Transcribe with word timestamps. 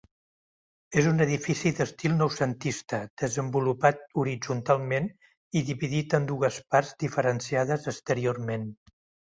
És 1.01 1.09
un 1.09 1.25
edifici 1.25 1.71
d'estil 1.79 2.15
noucentista 2.21 3.01
desenvolupat 3.23 4.01
horitzontalment 4.23 5.11
i 5.61 5.65
dividit 5.71 6.19
en 6.21 6.27
dues 6.35 6.61
parts 6.77 7.01
diferenciades 7.07 7.89
exteriorment. 7.95 8.69